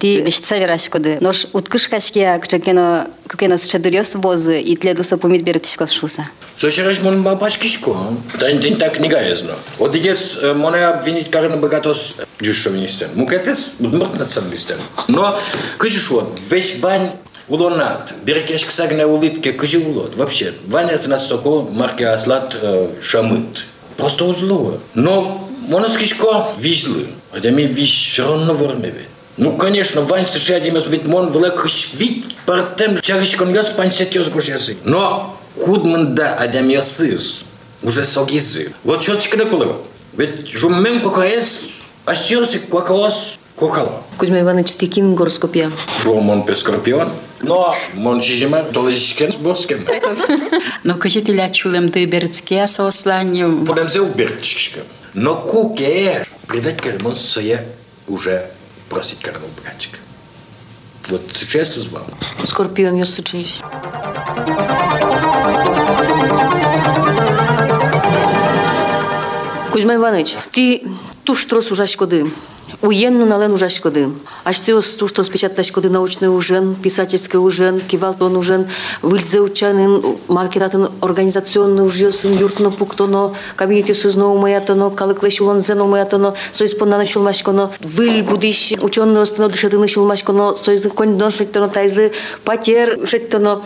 [0.00, 1.18] ти лишца верашкоды.
[1.20, 6.28] Нош уткышкашкия кчекено кукено счадырёс бозы и тледуса помит берет тишкос шуса.
[6.56, 7.96] Сочераш мон бабашкишко.
[8.40, 9.54] Тань день так не гаезно.
[9.78, 13.10] Вот идес моне обвинить карена богатос дюшовинистен.
[13.14, 14.78] Мукетес удмырт националистен.
[15.06, 15.38] Но
[15.76, 17.12] кыжиш вот, весь вань
[17.48, 20.16] улонат, берекешк сагне улитке кыжи улот.
[20.16, 22.56] Вообще, вань это настолько марки аслат
[23.00, 23.66] шамыт.
[23.96, 24.78] Просто узло.
[24.94, 27.08] Но моноскишко вижлы.
[27.32, 29.04] А ми виж все равно вормеве.
[29.36, 34.78] Ну, конечно, Вань сейчас ведь мон велик вид, перед тем, чагаш коньос пансетиос гушеси.
[34.84, 37.44] Но кудманда адямиосыз
[37.82, 38.72] уже согизы.
[38.82, 39.76] Вот что чекне кулева.
[40.14, 41.60] Ведь жуммен кокаес,
[42.04, 44.02] асиоси кокаос кокало.
[44.16, 45.70] Кузьма Иванович, ты кин гороскопия.
[46.02, 47.10] Шумон пескорпион.
[47.40, 49.84] Но мон чижима толежишкен боскем.
[50.84, 53.50] Но кажете ли чулем ты берцкия сосланию?
[53.58, 54.80] Будем се уберчишка.
[55.14, 57.64] Но куке, привет кармон сое
[58.06, 58.46] уже
[58.88, 59.98] просить кармон братчик.
[61.08, 62.04] Вот сейчас звал.
[62.44, 63.60] Скорпион Йосичевич.
[69.72, 70.84] Кузьма Иванович, ти
[71.24, 72.26] ту штрос ужа шкоды.
[72.81, 74.09] Уенну нален ужа шкоды.
[74.43, 78.67] А что с ту штрос печатать шкоды научный ужен, писательский ужен, кивалтон ужен,
[79.01, 87.05] выльзе учанин, маркетатын организационный ужьосын, юртно пуктоно, кабинете сызно умаятоно, калыклеш улонзено умаятоно, сойс поннаны
[87.05, 92.11] шулмашконо, выль будиш ученый остано дышатыны шулмашконо, сойс коньдон шеттоно, тайзлы
[92.43, 93.61] патер шеттоно.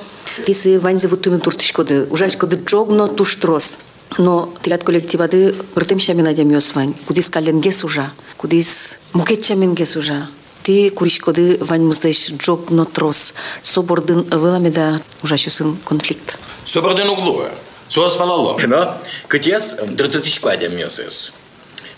[0.46, 3.80] Тисы ванзе бутыны туртышкоды, ужашкоды джогно ту штрос.
[4.19, 10.29] но тилят коллективады быртым шамина демиосвань кудис каленге сужа кудис мукет шаминге сужа.
[10.63, 16.39] Ти куришкоды вань муздайш джок нотрос собордын выламеда ужащусын конфликт.
[16.65, 17.51] Собордын углуа
[17.89, 18.97] суас фалало но
[19.29, 21.33] кытьяс э, дрототишква демиосес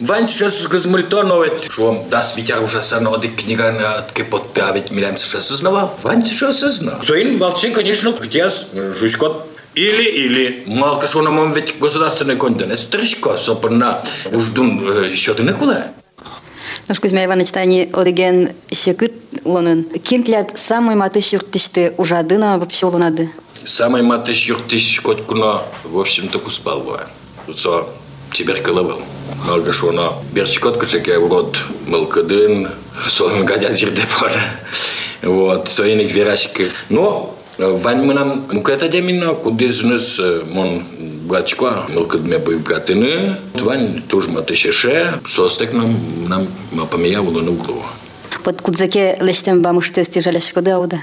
[0.01, 4.91] Вань сейчас газмультор, но ведь что дас витяр уже сорно дик книга на ткепотта, ведь
[4.91, 5.97] милям сейчас узнавал.
[6.03, 7.01] Вань сейчас узнал.
[7.01, 9.54] Суин Волчин, конечно, где э, жучкот.
[9.75, 10.65] Или-или.
[10.67, 12.79] Малка что нам ведь государственный контент.
[12.79, 14.03] Сопорна.
[14.33, 15.93] Уж дун еще ты никуда.
[16.89, 19.13] Наш Кузьма Иванович тани одеген шекыт
[19.45, 19.85] лонын.
[19.85, 23.31] Кинтлят самый матыш юртышты ужадына вообще лонады.
[23.67, 27.07] Самый матыш юртыш кот куна, в общем-то, куспал ва.
[27.55, 27.87] Со
[29.73, 31.57] что на берчикот кучеке урод
[31.87, 32.69] мелкадын,
[33.09, 34.43] сон гадят зирдепора.
[35.23, 36.71] Вот, соиник верашки.
[36.91, 40.83] Но Вань мы нам мукета демина, куда знес мон
[41.25, 43.37] бачква, мелкадме бывгатыны.
[43.55, 45.95] Вань тоже матышеше, состек нам
[46.29, 47.83] нам мапамиявуло на углу.
[48.45, 51.01] Вот кудзаке лештем бамышты стяжали шкоды ауда.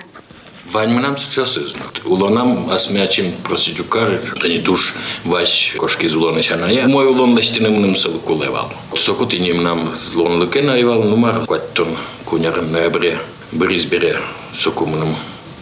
[0.71, 2.01] Вань мы нам сейчас изнут.
[2.05, 4.93] Улонам асмячим просидюкар, они туш
[5.25, 6.87] вась кошки з улона шаная.
[6.87, 8.71] Мой улон лестиным нам салкулевал.
[8.95, 11.87] Сокот и ним нам лон лыкена ивал, нумар кваттон
[12.25, 13.17] куняр ноябре,
[13.51, 14.17] бризбере,
[14.53, 15.15] сокумным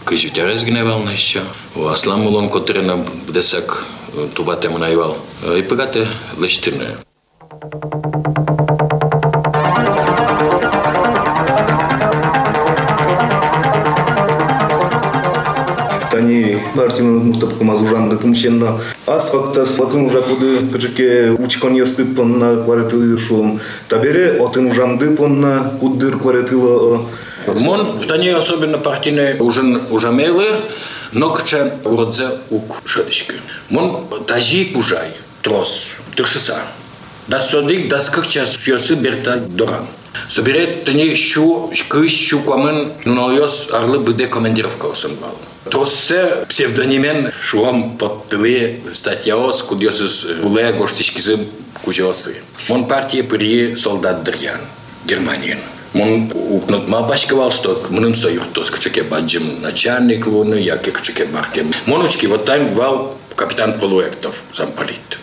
[0.04, 1.40] кыжутярез гневал на еще.
[1.76, 2.96] У аслам улон котрена
[3.28, 3.84] бдесак
[4.34, 5.16] тубате му наивал.
[5.56, 6.06] И пегате
[6.40, 6.96] лестине.
[16.10, 18.80] Тани партияның муктап кумаз ужанды кумченна.
[19.06, 23.60] Аз факта отын ужа куды кыжыке учкон ясты понна кваретылы шум.
[23.88, 26.98] Табере отын ужанды понна кудыр кваретылы.
[27.46, 30.10] Мон в тане особенно партийные уже уже
[31.12, 33.34] но кче уродзе ук шедышки.
[33.68, 35.08] Мон тажи пужай
[35.42, 36.58] трос тыршица.
[37.26, 39.86] Да содик да скакча фьосы берта доран.
[40.28, 45.36] Соберет тани щу кыш щу куамен нунальос арлы быде командировка осынбал.
[45.70, 51.46] Троссе псевдонимен шуам подтылы статьяос кудьосыз уле гоштишкизым
[51.84, 52.36] кужосы.
[52.68, 54.60] Мон партия при солдат дырьян.
[55.06, 55.58] Германиян.
[55.93, 61.71] Мон укнут ма башкавал, что мным со юртос кчеке баджим начальник луны, яке кчеке маркем.
[61.85, 65.19] Монучки вот там вал капитан проектов замполит.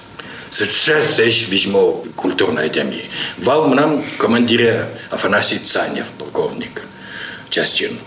[0.50, 3.04] Сейчас здесь візьмо культурной деми.
[3.38, 6.82] Вал нам командире Афанасий Цанев, полковник,
[7.50, 7.98] частин.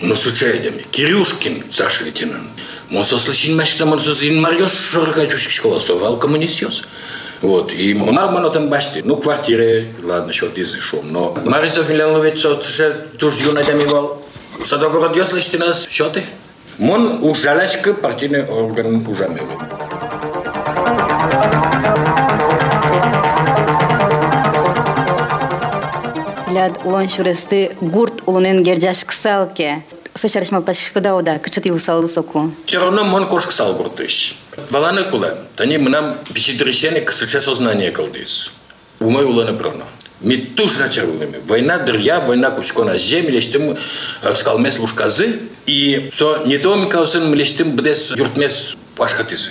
[0.00, 0.84] Ну, с учедями.
[0.92, 2.48] Кирюшкин, старший лейтенант.
[2.90, 6.84] Мон со слышин мәшкісі, мон со зин марьос шорга чушки школа, со вал коммунистиос.
[7.43, 7.73] Вот.
[7.73, 9.01] И нормално там башти.
[9.03, 11.11] Ну, квартиры, ладно, счет из шум.
[11.11, 14.17] Но Марисов Милянович, вот же тужью на даме был.
[14.65, 16.23] Садоброд, если ты нас счеты.
[16.77, 19.45] Мон ужалячка партийный орган ужамел.
[26.49, 29.83] Ляд улан шуресты гурт улунен гердяш ксалке.
[30.13, 32.51] Сочарышма пашкыдауда, кычытыл салды соку.
[32.65, 34.42] Все равно мон кошк сал гуртыш.
[34.69, 38.51] Валаны кула, тани мнам пичидришене ксыча сознание калдыс.
[38.99, 39.85] Умой уланы проно.
[40.21, 41.39] Ми туж начарулыми.
[41.47, 43.77] Война дырья, война кучко на земле, лестим
[44.35, 45.39] скалмес лушказы.
[45.65, 49.49] И со не то микаусын млестим бдес юртмес пашхатызы.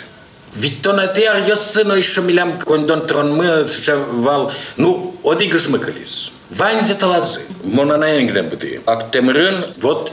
[0.55, 3.67] Ведь то на те арьосы, но еще милям кондон трон мы
[4.12, 6.33] вал, ну, оди гжмыкались.
[6.51, 8.83] Вань зеталадзы, мона на энгне быты.
[8.85, 10.12] А темрын, вот,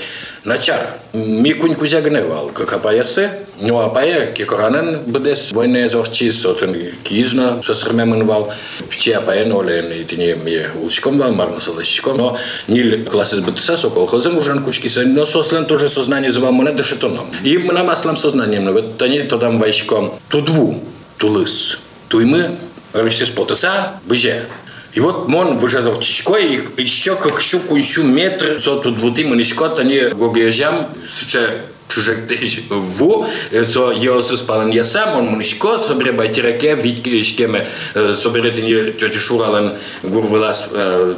[0.50, 0.82] начар.
[1.14, 3.30] Ми кунь кузя гневал, как апаясы.
[3.62, 8.52] Ну, апая, кекоранен бдес, войне зорчиз, отын кизна, со срмемын вал.
[8.90, 12.18] Все апая нолен, и тине ми уском вал, марно солощиком.
[12.18, 16.74] Но нил классы бытса, со колхозен ужан кучки сын, но сослен тоже сознание звал моне
[16.74, 17.28] дешетоном.
[17.44, 20.84] И мы нам аслам сознанием, но вот они то там вайщиком, тудву,
[21.18, 21.80] тулыс.
[22.08, 22.58] Туймы,
[22.94, 24.46] рысис потаса, быже.
[24.94, 29.36] И вот мон выжазов чичкой, и еще как щуку еще метр, со тут вот им
[29.38, 31.52] нишкот, они гогежам, суча
[31.90, 32.20] чужек
[32.70, 33.26] ву,
[33.66, 37.68] со еос спален я сам, он мунишкот, собере байтираке, витки шкеме,
[38.16, 39.74] собере тени тетя Шурален
[40.04, 40.70] гурвелас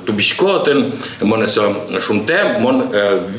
[0.05, 2.89] тубишкотен, мон со шумте, мон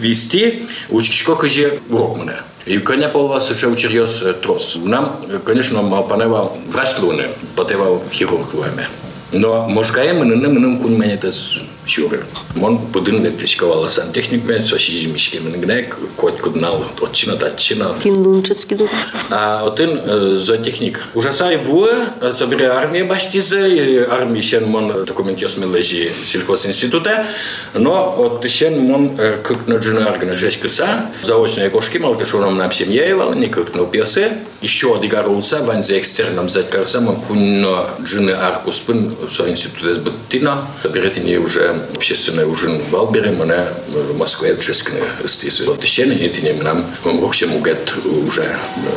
[0.01, 2.37] вести, учкишко каже грокмане.
[2.64, 4.79] И коня полва суча учерьез трос.
[4.85, 7.25] Нам, конечно, малпанева врач луны,
[7.57, 8.87] потевал хирург луэме.
[9.33, 9.83] Но мы
[10.25, 12.25] на мы кун мене тас шуры.
[12.55, 17.95] Мон будин электричковала сантехник мен со сизимишке мен гне кот куднал отчина татчина.
[18.03, 18.90] Кинлунчецкий дух.
[19.31, 21.09] А отын за техник.
[21.14, 27.27] Ужасай в собере армия баштизе, армия сен мон документиос мележи сельхозинститута,
[27.75, 33.75] но от сен мон как на джина организация заочные кошки малкашуном нам семья не как
[33.75, 34.38] на пьесе.
[34.61, 38.81] Еще одигарулся, вань за экстерном задкарса, мон кунно джины аркус
[39.23, 40.67] пын со институте сбыттина.
[40.83, 45.65] Соберетине уже общественный ужин в Албере, мне в Москве ческне стисы.
[45.65, 48.45] Вот еще не тине нам вообще мугет уже.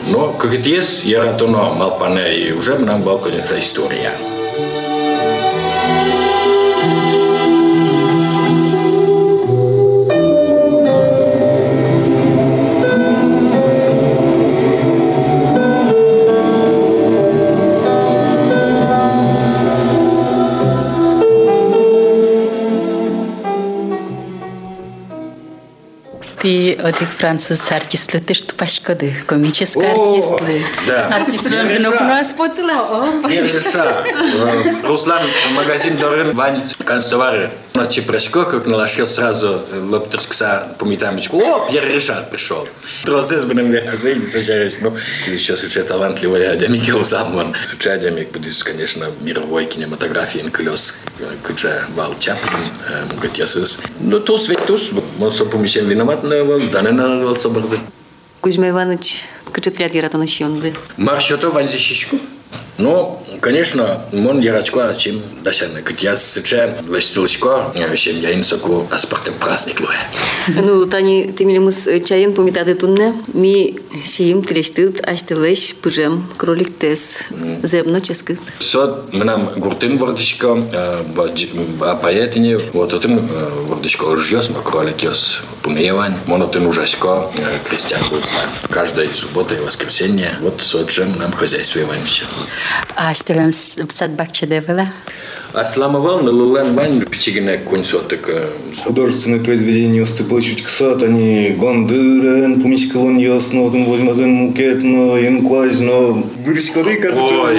[0.09, 4.11] Но как это есть, я ратуно малпане, и уже нам был, конечно, история.
[26.45, 30.63] Ты одик француз артистлы, ты что пашкоды, комический О, артистлы.
[30.85, 31.25] да.
[31.27, 34.03] Ну, ну, спотыла, о, реша.
[34.83, 35.23] Руслан,
[35.55, 37.49] магазин Дорын, Вань, канцтовары.
[37.73, 41.41] Ночи прочко, как наложил сразу лаптерскса по метамечку.
[41.41, 42.65] О, Пьер Решат пришел.
[43.03, 44.77] Тросес бы нам магазин, сочарить.
[44.81, 44.95] Ну,
[45.27, 47.53] еще случай талантливый академик Илзаман.
[47.67, 50.99] Случай академик будешь, конечно, мировой кинематографии инклёс,
[51.45, 52.61] куча Вал Чаплин,
[53.13, 53.79] Мугатьясыс.
[53.99, 56.34] Ну, тус ведь тус, мы помещением виноват, но
[56.72, 57.80] даны надо собрать.
[58.40, 60.74] Кузьма Иванович, кычыт ляд яратон шионды.
[62.77, 69.79] Ну, конечно, мон ярачко, чем дашаны, как я сыча, властилочко, чем я инсоку аспартем праздник
[69.79, 69.99] луя.
[70.47, 77.27] Ну, тани тимилимыз чайын помитады тунне, ми шиим тирештыт, аштылыш, пыжем, кролик тес,
[77.63, 78.39] земно ческыт.
[78.59, 83.25] Сот мнам гуртын вордичко, а поэтине, вот этим
[83.67, 87.31] вордичко жьёс, но кролик ёс пумеевань, монотын ужасько,
[87.63, 88.35] крестьян гурца.
[88.69, 92.25] Каждой субботы и воскресенье, вот сот же нам хозяйство Ивановича.
[92.95, 94.11] А что ли, в сад
[96.31, 98.29] лулан вань пичигине кунь сотык.
[98.83, 107.49] Художественные произведения Степанович Ксат, они Гондырен, Пумичкалон Ясно, вот возьмем Мукетно, Янквазно, Выречкады, Ой, казачок,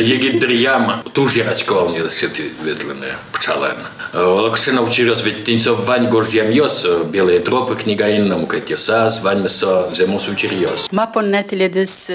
[0.00, 1.02] егидр яма.
[1.12, 3.76] Туж ярачков не сети ветлене пчален.
[4.14, 10.28] Лакшина училась ведь тинцо вань горжьям йос, белые тропы книга инному катьосас, вань месо земос
[10.28, 10.88] учирьос.
[10.92, 12.10] Ма поннетеле дес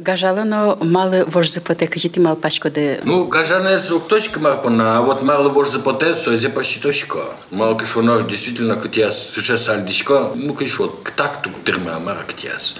[0.00, 3.00] гажалано малы вож запоте, кажите мал пашкоде.
[3.04, 4.08] Ну, кажане звук
[4.56, 7.18] марпона, а вот мало вож запотецу, а почти точка.
[7.50, 12.76] Мало каш воно действительно кутяс, сейчас альдичко, ну каш вот к такту терма мара кутяс.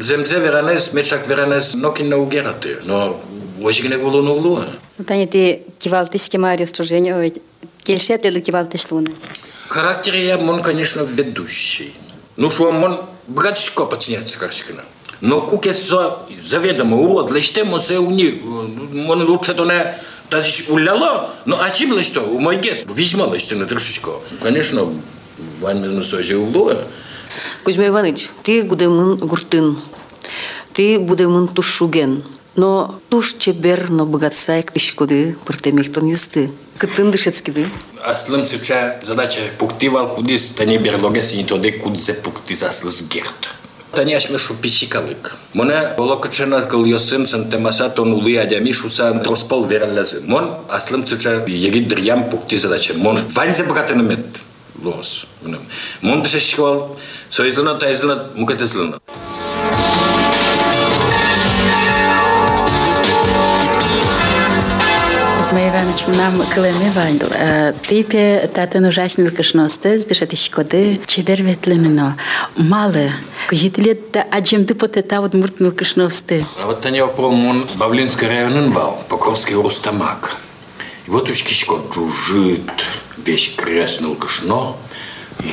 [0.00, 3.20] Земзе веранес, мечак веранес, нокин на угераты, но
[3.64, 4.64] Ошигне гулу ну гулу.
[5.06, 7.32] Тани ти кивалтиш кемари стружение,
[7.84, 9.10] кельшет или кивалтиш луны.
[9.68, 11.92] Характер я, он, конечно, ведущий.
[12.36, 14.82] Ну что, он братишко подсняться, корочкина.
[15.20, 18.40] Но куке со заведомо урод, лишь музе уни,
[19.08, 19.98] он лучше то не
[20.29, 24.11] тази уляло, но а чим лишь то, у мой гес, візьма лишь то на трошечко.
[24.41, 24.87] Конечно,
[25.61, 26.77] Вань на сожі улує.
[27.63, 29.77] Кузьма Иванович, ты гудемын гуртын,
[30.73, 32.23] ты будемын тушуген.
[32.55, 36.51] Но туш чебер но богатсайк тышкоды пыртемектон юсты.
[36.77, 37.69] Кытын дышецкиды.
[38.01, 43.49] Аслым сыча задача пуктивал кудис, та не берлоге сини тоде кудзе пуктис аслыс герт.
[43.92, 45.34] Таняш мешу писикалык.
[45.54, 50.22] Муна волокчана кылйосын сантемаса тон улы адями шусан троспал вераллазы.
[50.26, 52.94] Мон аслым цуча егит дырьям пукти задача.
[52.94, 54.26] Мон ванзе богатынымет.
[54.82, 55.26] Лос.
[56.02, 56.96] Мон тышешквал.
[57.30, 59.00] Соизлына тайзлына мукатезлына.
[65.48, 67.28] Кузьма Иванович, нам кылеме вайдл.
[67.88, 72.18] Типе татын ужасный кышносты, дышат ишкоды, чебер ветлемено.
[72.56, 73.10] Малы.
[73.48, 76.44] Кujitlet да аджемды потета вот муртнул кышносты.
[76.62, 80.36] А вот они опромон Бавлинский районын бал, Покровский Рустамак.
[81.06, 82.70] И вот уж кишко джужит,
[83.16, 84.76] весь креснул кышно,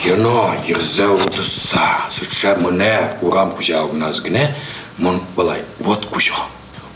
[0.04, 4.54] Ено, ерзел са, сыча мне урам кузя у нас гне,
[4.98, 6.34] мон балай, вот кузя,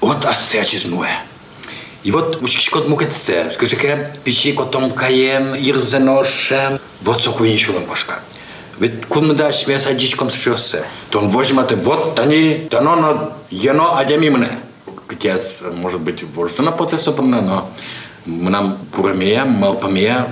[0.01, 1.07] вот асячиз муэ.
[2.03, 8.19] И вот учкишкот мукетсе, скажи ке, пичи котом каем, ерзеношем, вот сокуй ничего лампашка.
[8.79, 10.85] Ведь кунда смес адичком счёсе.
[11.09, 14.49] То он возьмет, вот они, тано, ено, адями мне.
[15.09, 17.69] Китец, может быть, ворсана потеса но
[18.25, 20.27] нам пурамея, малпамея,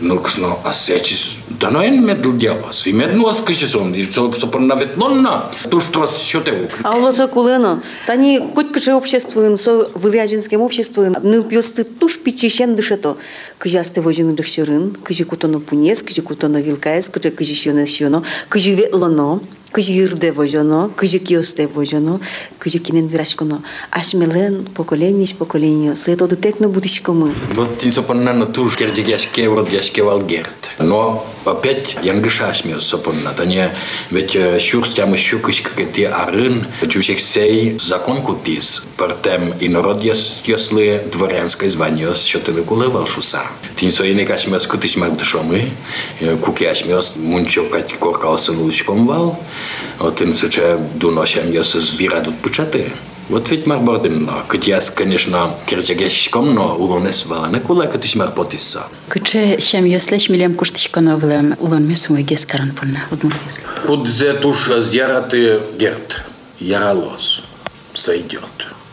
[0.00, 4.74] удмут, ну, кшно, асечис, да но ен медл дявас, и медну аскашисон, и все сопорна
[4.74, 6.68] ветлонна, туш трос счетеву.
[6.82, 13.16] А улоза кулено, тани коть каже обществуен, со вылязинским обществуен, ныл пьосты туш пичищен дышето.
[13.58, 19.40] Кыжасты вожину дышчырын, кыжи кутоно пунес, кыжи кутоно вилкаес, кыжи кыжи щено щено, кыжи ветлоно,
[19.40, 22.20] кыжи юрде вожоно, кыжи Кыжгирде вожоно, кыжгиосте вожоно,
[22.58, 23.62] кыжгинен вирашконо.
[23.90, 27.30] Аз мелен поколение с поколение, со ето детек на будишкому.
[27.54, 30.70] Вот тин со панна на тур, кердигяш кеврод, гяш кевал герт.
[30.78, 33.69] Но опять янгыша смес сопорна, тане,
[34.11, 41.69] ведь щурстям щукыш как те арын, чучек сей закон кутис, партем и народ ясли дворянское
[41.69, 43.43] звание с счетовы кулывал шуса.
[43.75, 45.69] Тин со ине кашмес кутиш магдышомы,
[46.43, 49.39] куки ашмес мунчокать коркалсын улычком вал,
[49.99, 52.91] вот тин суча дуношем яс звирадут пучаты.
[53.30, 58.88] Вот ведь марборден, кытяс, конечно, кирчагешком, но улонес валане кула кытиш марпотисса.
[59.08, 63.62] Кыче шем йослеш милем куштишконо влем, улон месумы гес каран пунна, удмургес.
[63.86, 66.24] Кудзе туш зяраты герт,
[66.58, 67.44] яралос,
[67.94, 68.40] сойдет.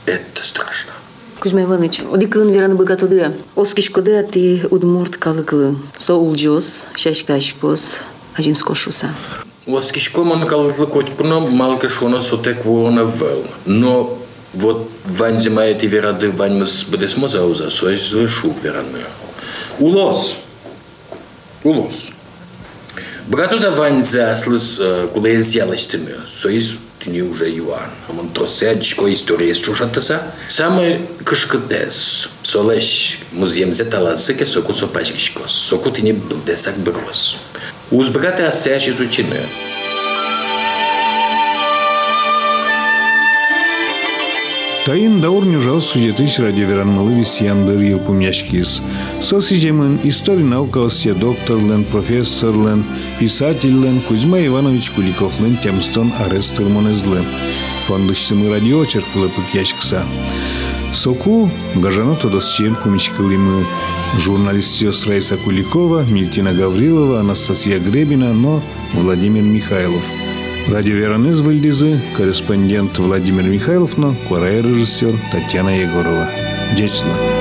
[0.06, 0.92] Это страшно.
[1.40, 3.32] Кузьма Иванович, одикын веран богатуды.
[3.56, 5.78] Оскишкоды ати удмурт калыклы.
[5.98, 8.02] Со улджос, шашкашкос,
[8.36, 9.08] ажинско шуса.
[9.66, 13.44] Оскишко мон калыклы котькуно малкаш вона сотек вона вел.
[13.66, 14.20] Но
[14.54, 19.00] вот вань зимает и верады вань мыс бедес мозауза, сой шуб вераны.
[19.80, 20.38] Улос.
[21.64, 22.08] Улос.
[23.28, 24.80] Богато за вань заслыс,
[25.14, 27.90] куда я сделалась теми, соис тени уже Юан.
[28.10, 30.24] Он тросе, дичко история с чушатаса.
[30.48, 37.38] Самый кышкатес, солеш музеем зетала цыке, соку сопачкишкос, соку тени был десак брос.
[37.92, 38.92] Уз богаты асящи
[44.88, 48.82] Тайын даурню жал сюжетыч ради веранмалы висяндыр елпумяшкис.
[49.22, 52.86] Сосижемын история наукалсия доктор лен, профессор лен,
[53.20, 57.20] писатель лен, Кузьма Иванович Куликов лен темстон арестыр монезлы.
[57.88, 60.06] Фондышсымы радио черквылы пыкяшкса.
[60.94, 63.66] Соку гажано тодосчен пумичкалымы
[64.22, 68.64] журналист Раиса Куликова, Мильтина Гаврилова, Анастасия Гребина, но
[68.94, 70.27] Владимир Михайлов.
[70.70, 74.14] Радио Веронез Вальдизы, корреспондент Владимир Михайлов, но
[74.62, 76.30] режиссер Татьяна Егорова.
[76.76, 77.37] Дечна.